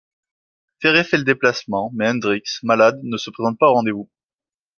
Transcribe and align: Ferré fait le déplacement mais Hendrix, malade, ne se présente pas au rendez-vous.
Ferré 0.81 1.03
fait 1.03 1.19
le 1.19 1.23
déplacement 1.23 1.91
mais 1.93 2.09
Hendrix, 2.09 2.41
malade, 2.63 2.99
ne 3.03 3.17
se 3.17 3.29
présente 3.29 3.59
pas 3.59 3.69
au 3.69 3.75
rendez-vous. 3.75 4.09